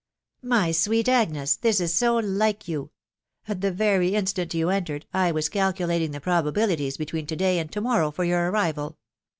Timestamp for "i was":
5.13-5.47